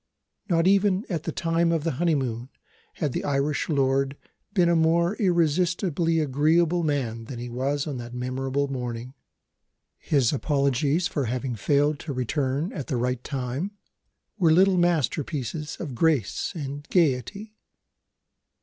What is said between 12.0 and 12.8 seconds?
return